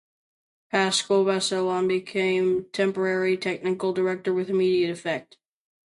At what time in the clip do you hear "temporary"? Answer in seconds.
2.73-3.37